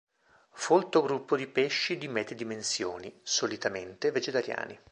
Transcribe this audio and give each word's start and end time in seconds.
Folto 0.53 1.03
gruppo 1.03 1.37
di 1.37 1.45
pesci 1.45 1.99
di 1.99 2.07
medie 2.07 2.35
dimensioni, 2.35 3.19
solitamente 3.21 4.09
vegetariani. 4.09 4.75